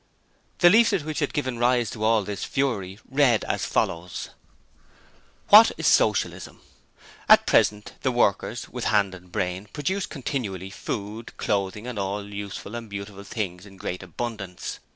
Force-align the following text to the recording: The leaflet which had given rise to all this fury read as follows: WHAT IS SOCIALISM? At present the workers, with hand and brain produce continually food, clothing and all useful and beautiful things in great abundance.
The 0.57 0.71
leaflet 0.71 1.03
which 1.05 1.19
had 1.19 1.31
given 1.31 1.59
rise 1.59 1.91
to 1.91 2.03
all 2.03 2.23
this 2.23 2.43
fury 2.43 2.97
read 3.07 3.43
as 3.43 3.65
follows: 3.67 4.29
WHAT 5.49 5.71
IS 5.77 5.85
SOCIALISM? 5.85 6.59
At 7.29 7.45
present 7.45 7.93
the 8.01 8.11
workers, 8.11 8.67
with 8.67 8.85
hand 8.85 9.13
and 9.13 9.31
brain 9.31 9.67
produce 9.71 10.07
continually 10.07 10.71
food, 10.71 11.37
clothing 11.37 11.85
and 11.85 11.99
all 11.99 12.33
useful 12.33 12.73
and 12.73 12.89
beautiful 12.89 13.23
things 13.23 13.67
in 13.67 13.77
great 13.77 14.01
abundance. 14.01 14.79